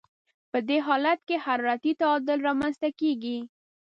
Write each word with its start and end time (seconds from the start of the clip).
په 0.51 0.57
دې 0.67 0.77
حالت 0.87 1.19
کې 1.27 1.35
حرارتي 1.45 1.91
تعادل 2.01 2.39
رامنځته 2.47 2.89
کیږي. 2.99 3.37